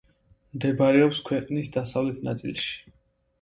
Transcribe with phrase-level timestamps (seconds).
[0.55, 2.75] მდებარეობს ქვეყნის დასავლეთ ნაწილში.